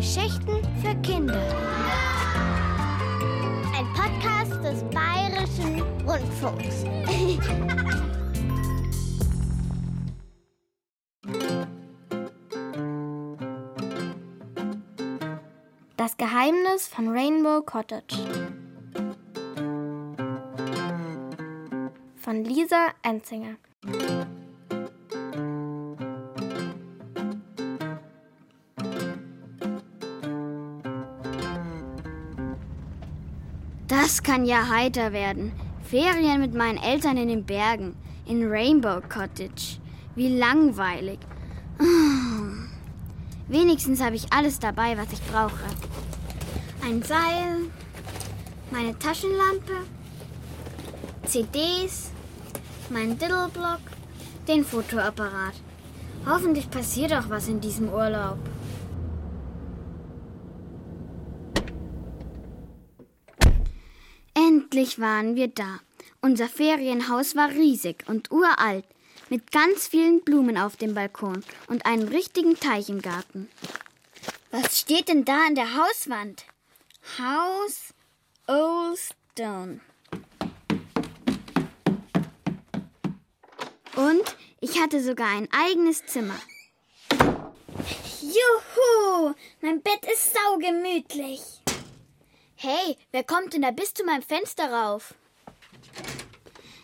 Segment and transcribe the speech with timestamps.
[0.00, 1.38] Geschichten für Kinder.
[3.76, 6.86] Ein Podcast des Bayerischen Rundfunks.
[15.98, 18.16] Das Geheimnis von Rainbow Cottage.
[22.16, 23.56] Von Lisa Enzinger.
[34.30, 35.50] Kann ja heiter werden.
[35.82, 39.80] Ferien mit meinen Eltern in den Bergen, in Rainbow Cottage.
[40.14, 41.18] Wie langweilig.
[43.48, 45.64] Wenigstens habe ich alles dabei, was ich brauche.
[46.86, 47.70] Ein Seil,
[48.70, 49.78] meine Taschenlampe,
[51.26, 52.12] CDs,
[52.88, 53.80] mein Diddleblock,
[54.46, 55.54] den Fotoapparat.
[56.24, 58.38] Hoffentlich passiert auch was in diesem Urlaub.
[64.72, 65.80] Endlich waren wir da.
[66.20, 68.84] Unser Ferienhaus war riesig und uralt,
[69.28, 73.48] mit ganz vielen Blumen auf dem Balkon und einem richtigen Teich im Garten.
[74.52, 76.44] Was steht denn da an der Hauswand?
[77.18, 77.92] House
[78.46, 78.96] Old
[79.32, 79.80] Stone.
[83.96, 86.38] Und ich hatte sogar ein eigenes Zimmer.
[88.20, 91.59] Juhu, mein Bett ist saugemütlich.
[92.62, 95.14] Hey, wer kommt denn da bis zu meinem Fenster rauf?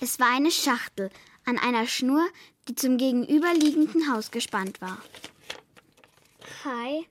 [0.00, 1.10] Es war eine Schachtel
[1.44, 2.26] an einer Schnur,
[2.66, 4.96] die zum gegenüberliegenden Haus gespannt war.
[6.64, 7.06] Hi,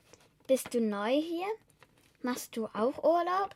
[0.47, 1.45] bist du neu hier?
[2.23, 3.53] Machst du auch Urlaub?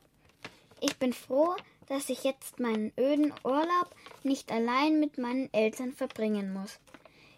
[0.82, 1.56] Ich bin froh,
[1.88, 6.78] dass ich jetzt meinen öden Urlaub nicht allein mit meinen Eltern verbringen muss.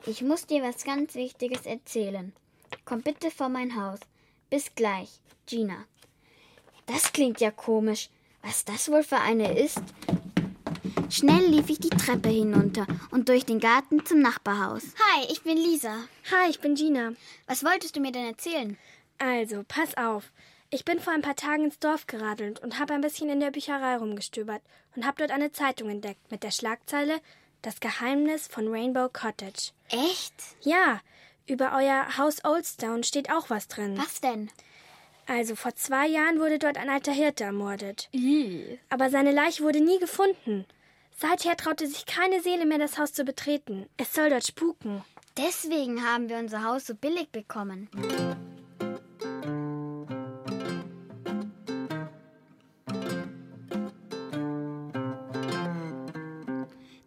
[0.05, 2.33] Ich muss dir was ganz Wichtiges erzählen.
[2.83, 4.01] Komm bitte vor mein Haus.
[4.49, 5.85] Bis gleich, Gina.
[6.85, 8.09] Das klingt ja komisch.
[8.41, 9.81] Was das wohl für eine ist?
[11.09, 14.83] Schnell lief ich die Treppe hinunter und durch den Garten zum Nachbarhaus.
[14.99, 15.95] Hi, ich bin Lisa.
[16.31, 17.13] Hi, ich bin Gina.
[17.47, 18.77] Was wolltest du mir denn erzählen?
[19.19, 20.31] Also, pass auf.
[20.71, 23.51] Ich bin vor ein paar Tagen ins Dorf geradelt und habe ein bisschen in der
[23.51, 24.63] Bücherei rumgestöbert
[24.95, 27.21] und habe dort eine Zeitung entdeckt mit der Schlagzeile
[27.61, 29.71] Das Geheimnis von Rainbow Cottage.
[29.89, 30.33] Echt?
[30.61, 30.99] Ja,
[31.45, 33.97] über euer Haus Oldstone steht auch was drin.
[33.97, 34.49] Was denn?
[35.25, 38.09] Also vor zwei Jahren wurde dort ein alter Hirte ermordet.
[38.11, 38.79] Ih.
[38.89, 40.65] Aber seine Leiche wurde nie gefunden.
[41.17, 43.87] Seither traute sich keine Seele mehr, das Haus zu betreten.
[43.97, 45.03] Es soll dort spuken.
[45.37, 47.89] Deswegen haben wir unser Haus so billig bekommen.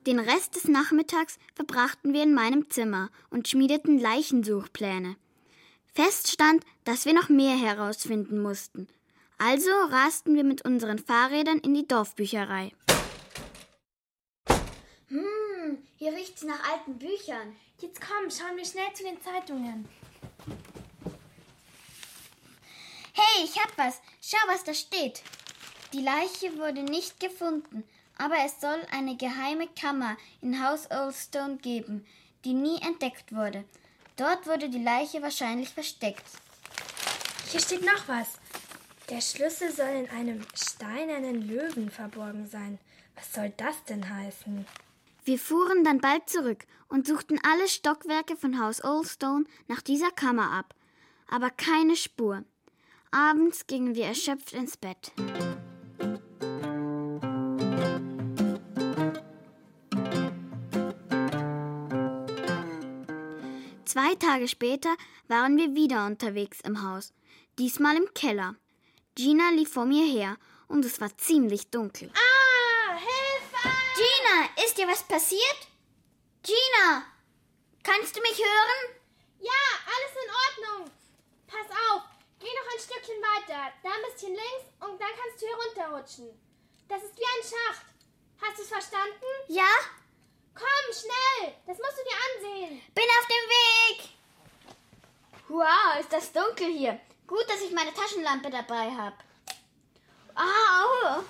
[0.07, 5.17] Den Rest des Nachmittags verbrachten wir in meinem Zimmer und schmiedeten Leichensuchpläne.
[5.97, 8.87] Fest stand, dass wir noch mehr herausfinden mussten.
[9.39, 12.73] Also rasten wir mit unseren Fahrrädern in die Dorfbücherei.
[15.09, 17.57] Hm, hier riecht's nach alten Büchern.
[17.81, 19.89] Jetzt komm, schauen wir schnell zu den Zeitungen.
[23.15, 24.03] Hey, ich hab was.
[24.21, 25.23] Schau, was da steht.
[25.95, 27.85] Die Leiche wurde nicht gefunden,
[28.19, 32.07] aber es soll eine geheime Kammer in Haus Oldstone geben,
[32.45, 33.65] die nie entdeckt wurde.
[34.17, 36.25] Dort wurde die Leiche wahrscheinlich versteckt.
[37.51, 38.39] Hier steht noch was.
[39.11, 42.79] Der Schlüssel soll in einem steinernen Löwen verborgen sein.
[43.15, 44.67] Was soll das denn heißen?
[45.25, 50.51] Wir fuhren dann bald zurück und suchten alle Stockwerke von Haus Oldstone nach dieser Kammer
[50.51, 50.75] ab,
[51.29, 52.45] aber keine Spur.
[53.11, 55.13] Abends gingen wir erschöpft ins Bett.
[63.87, 64.97] Zwei Tage später
[65.29, 67.13] waren wir wieder unterwegs im Haus,
[67.57, 68.57] diesmal im Keller.
[69.15, 70.37] Gina lief vor mir her
[70.67, 72.11] und es war ziemlich dunkel.
[72.13, 73.69] Ah, Hilfe!
[73.95, 75.69] Gina, ist dir was passiert?
[76.43, 77.05] Gina,
[77.85, 78.99] kannst du mich hören?
[79.39, 80.31] Ja, alles in
[80.75, 80.91] Ordnung.
[81.47, 82.03] Pass auf,
[82.41, 86.29] geh noch ein Stückchen weiter, da ein bisschen links und dann kannst du hier runterrutschen.
[86.89, 87.87] Das ist wie ein Schacht.
[88.43, 89.27] Hast du es verstanden?
[89.47, 89.71] Ja,
[90.57, 91.53] Komm, schnell!
[91.67, 92.83] Das musst du dir ansehen.
[92.95, 94.09] bin auf dem Weg.
[95.57, 97.01] Wow, ist das dunkel hier.
[97.27, 99.17] Gut, dass ich meine Taschenlampe dabei habe.
[100.35, 101.23] Au!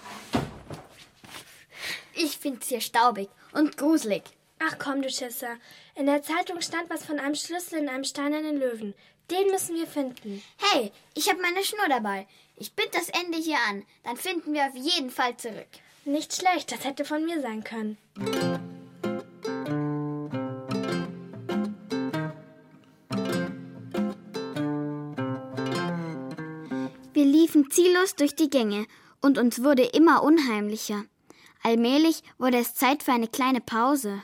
[2.13, 4.25] Ich find's hier staubig und gruselig.
[4.59, 5.59] Ach komm, du Schisser.
[5.95, 8.95] In der Zeitung stand was von einem Schlüssel in einem steinernen Löwen.
[9.31, 10.43] Den müssen wir finden.
[10.57, 12.27] Hey, ich habe meine Schnur dabei.
[12.57, 13.87] Ich bind das Ende hier an.
[14.03, 15.69] Dann finden wir auf jeden Fall zurück.
[16.05, 17.97] Nicht schlecht, das hätte von mir sein können.
[27.77, 28.87] Ziellos durch die Gänge
[29.21, 31.05] und uns wurde immer unheimlicher.
[31.63, 34.23] Allmählich wurde es Zeit für eine kleine Pause.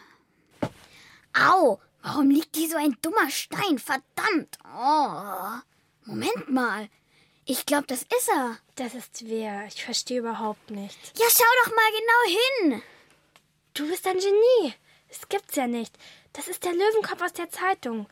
[1.35, 1.79] Au!
[2.03, 3.79] Warum liegt hier so ein dummer Stein?
[3.79, 4.59] Verdammt!
[4.75, 5.61] Oh!
[6.07, 6.89] Moment mal.
[7.45, 8.57] Ich glaube, das ist er.
[8.77, 9.67] Das ist wer?
[9.67, 11.13] Ich verstehe überhaupt nichts.
[11.19, 12.39] Ja, schau doch mal genau
[12.71, 12.83] hin.
[13.75, 14.75] Du bist ein Genie.
[15.09, 15.95] Das gibt's ja nicht.
[16.33, 18.07] Das ist der Löwenkopf aus der Zeitung.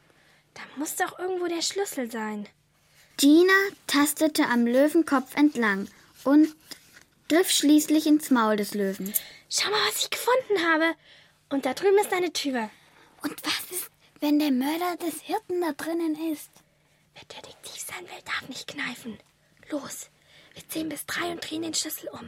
[0.52, 2.46] Da muss doch irgendwo der Schlüssel sein.
[3.20, 3.52] Gina
[3.86, 5.88] tastete am Löwenkopf entlang
[6.24, 6.56] und
[7.28, 9.12] griff schließlich ins Maul des Löwen.
[9.50, 10.94] Schau mal, was ich gefunden habe.
[11.50, 12.70] Und da drüben ist eine Tür.
[13.22, 13.90] Und was ist,
[14.20, 16.48] wenn der Mörder des Hirten da drinnen ist?
[17.12, 19.18] Wer Detektiv sein will, darf nicht kneifen.
[19.68, 20.08] Los,
[20.54, 22.26] wir zählen bis drei und drehen den Schlüssel um.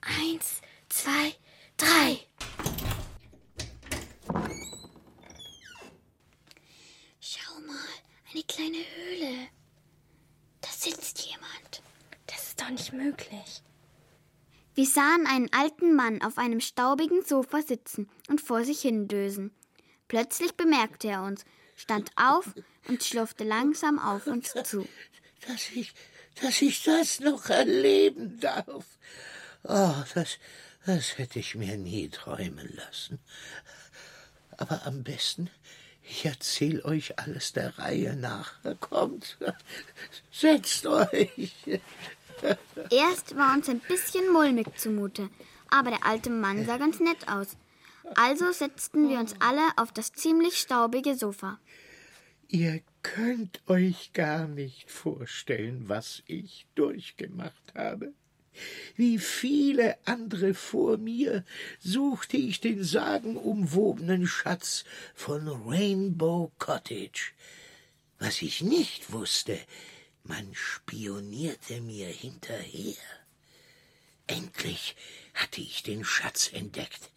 [0.00, 1.34] Eins, zwei,
[1.76, 2.20] drei.
[7.20, 7.76] Schau mal,
[8.32, 9.48] eine kleine Höhle.
[10.60, 11.82] Da sitzt jemand.
[12.26, 13.62] Das ist doch nicht möglich.
[14.74, 19.50] Wir sahen einen alten Mann auf einem staubigen Sofa sitzen und vor sich hindösen.
[20.06, 21.44] Plötzlich bemerkte er uns,
[21.74, 22.46] stand auf
[22.86, 24.86] und schlurfte langsam auf uns zu.
[25.46, 25.92] Dass ich,
[26.40, 28.84] dass ich das noch erleben darf.
[29.64, 30.38] Oh, das,
[30.86, 33.18] das hätte ich mir nie träumen lassen.
[34.56, 35.50] Aber am besten,
[36.02, 38.54] ich erzähl euch alles der Reihe nach.
[38.80, 39.38] Kommt,
[40.30, 41.52] setzt euch.
[42.90, 45.28] Erst war uns ein bisschen mulmig zumute,
[45.70, 47.56] aber der alte Mann sah ganz nett aus.
[48.14, 51.58] Also setzten wir uns alle auf das ziemlich staubige Sofa.
[52.48, 58.14] Ihr könnt euch gar nicht vorstellen, was ich durchgemacht habe.
[58.96, 61.44] Wie viele andere vor mir
[61.78, 64.84] suchte ich den sagenumwobenen Schatz
[65.14, 67.32] von Rainbow Cottage.
[68.18, 69.58] Was ich nicht wusste,
[70.24, 72.96] man spionierte mir hinterher.
[74.26, 74.94] Endlich
[75.34, 77.10] hatte ich den Schatz entdeckt.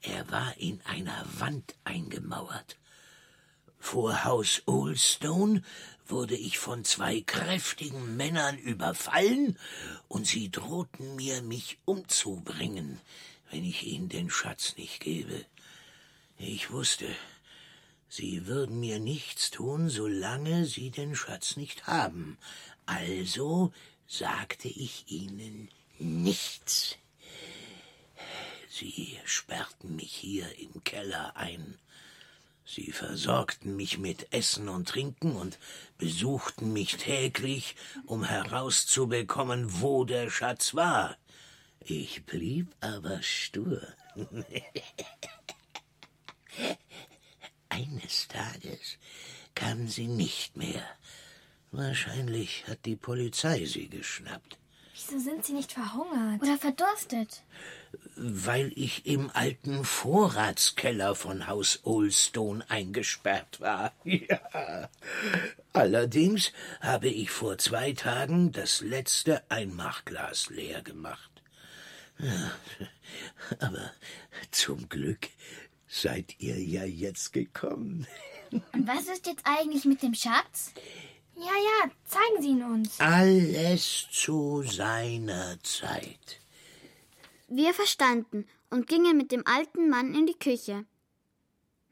[0.00, 2.76] Er war in einer Wand eingemauert.
[3.78, 5.62] Vor Haus Oldstone
[6.06, 9.58] wurde ich von zwei kräftigen Männern überfallen,
[10.08, 13.00] und sie drohten mir, mich umzubringen,
[13.50, 15.44] wenn ich ihnen den Schatz nicht gebe.
[16.38, 17.06] Ich wusste,
[18.08, 22.38] sie würden mir nichts tun, solange sie den Schatz nicht haben.
[22.86, 23.72] Also
[24.06, 25.68] sagte ich ihnen
[25.98, 26.96] nichts.
[28.70, 31.78] Sie sperrten mich hier im Keller ein.
[32.64, 35.58] Sie versorgten mich mit Essen und Trinken und
[35.96, 41.16] besuchten mich täglich, um herauszubekommen, wo der Schatz war.
[41.80, 43.80] Ich blieb aber stur.
[49.58, 50.82] kam sie nicht mehr.
[51.72, 54.56] Wahrscheinlich hat die Polizei sie geschnappt.
[54.94, 56.42] Wieso sind Sie nicht verhungert?
[56.42, 57.42] Oder verdurstet?
[58.16, 63.92] Weil ich im alten Vorratskeller von Haus Oldstone eingesperrt war.
[64.04, 64.88] Ja.
[65.72, 71.30] Allerdings habe ich vor zwei Tagen das letzte Einmachglas leer gemacht.
[72.18, 72.50] Ja,
[73.60, 73.92] aber
[74.50, 75.28] zum Glück
[75.86, 78.06] seid ihr ja jetzt gekommen.
[78.50, 80.72] Und was ist jetzt eigentlich mit dem Schatz?
[81.36, 82.98] Ja, ja, zeigen Sie ihn uns.
[83.00, 86.40] Alles zu seiner Zeit.
[87.48, 90.84] Wir verstanden und gingen mit dem alten Mann in die Küche.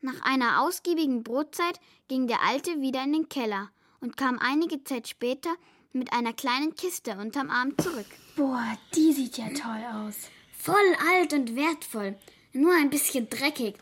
[0.00, 5.08] Nach einer ausgiebigen Brotzeit ging der Alte wieder in den Keller und kam einige Zeit
[5.08, 5.54] später
[5.92, 8.06] mit einer kleinen Kiste unterm Arm zurück.
[8.36, 10.16] Boah, die sieht ja toll aus.
[10.52, 12.16] Voll alt und wertvoll,
[12.52, 13.76] nur ein bisschen dreckig.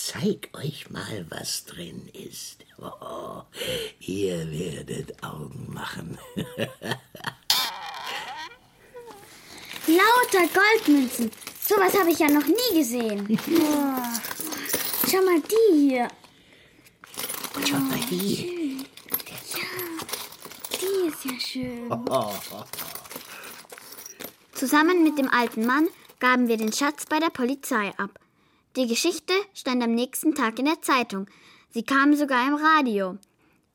[0.00, 2.64] Zeig euch mal, was drin ist.
[2.78, 3.42] Oh,
[3.98, 6.16] ihr werdet Augen machen.
[9.86, 11.32] Lauter Goldmünzen.
[11.60, 13.26] Sowas habe ich ja noch nie gesehen.
[13.28, 14.02] Oh.
[15.10, 16.08] Schau mal die hier.
[17.68, 18.86] Schau mal die.
[20.80, 21.90] Die ist ja schön.
[24.52, 25.88] Zusammen mit dem alten Mann
[26.20, 28.20] gaben wir den Schatz bei der Polizei ab.
[28.78, 31.26] Die Geschichte stand am nächsten Tag in der Zeitung.
[31.70, 33.18] Sie kam sogar im Radio.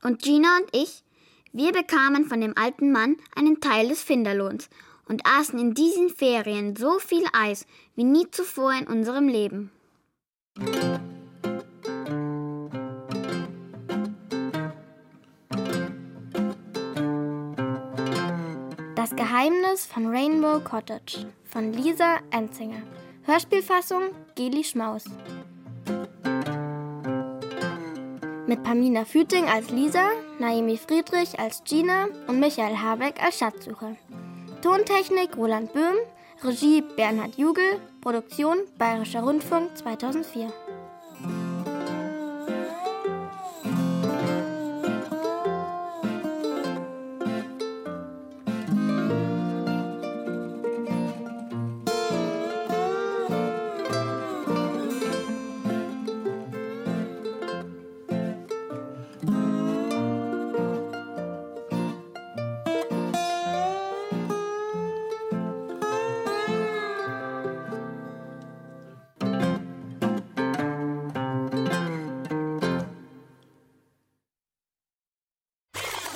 [0.02, 1.04] Und Gina und ich,
[1.52, 4.70] wir bekamen von dem alten Mann einen Teil des Finderlohns
[5.10, 9.72] und aßen in diesen Ferien so viel Eis wie nie zuvor in unserem Leben.
[18.96, 22.84] Das Geheimnis von Rainbow Cottage von Lisa Enzinger.
[23.26, 25.06] Hörspielfassung Geli Schmaus.
[28.48, 33.96] Mit Pamina Füting als Lisa, Naomi Friedrich als Gina und Michael Habeck als Schatzsucher.
[34.62, 35.96] Tontechnik Roland Böhm,
[36.44, 40.52] Regie Bernhard Jugel, Produktion Bayerischer Rundfunk 2004.